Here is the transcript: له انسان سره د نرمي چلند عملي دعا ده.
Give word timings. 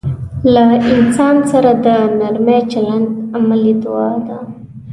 له 0.53 0.63
انسان 0.97 1.35
سره 1.51 1.71
د 1.85 1.87
نرمي 2.19 2.59
چلند 2.71 3.07
عملي 3.37 3.73
دعا 3.83 4.11
ده. 4.27 4.37